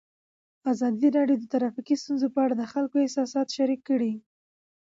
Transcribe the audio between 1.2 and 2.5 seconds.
د ټرافیکي ستونزې په